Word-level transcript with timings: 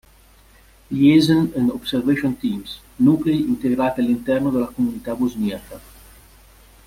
Liaison 0.89 1.53
and 1.55 1.69
Observation 1.71 2.35
Teams, 2.35 2.79
nuclei 2.97 3.35
integrati 3.47 3.99
all'interno 4.01 4.49
delle 4.49 4.71
comunità 4.73 5.13
bosniaca. 5.13 5.79